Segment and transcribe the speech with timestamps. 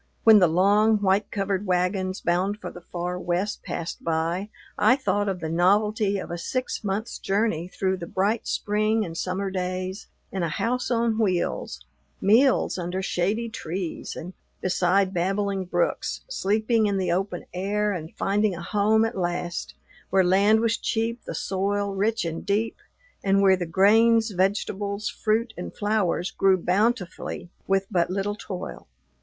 [0.23, 5.29] When the long, white covered wagons, bound for the far West, passed by, I thought
[5.29, 10.07] of the novelty of a six months' journey through the bright spring and summer days
[10.31, 11.85] in a house on wheels,
[12.19, 18.55] meals under shady trees and beside babbling brooks, sleeping in the open air, and finding
[18.55, 19.75] a home, at last,
[20.09, 22.77] where land was cheap, the soil rich and deep,
[23.23, 28.87] and where the grains, vegetables, fruit, and flowers grew bountifully with but little toil.